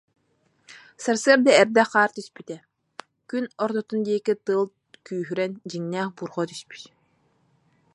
[1.03, 2.57] Сарсыарда эрдэ хаар түспүтэ,
[3.29, 4.67] күн ортотун диэки тыала
[5.07, 6.83] күүһүрэн, дьиҥнээх буурҕа түспүт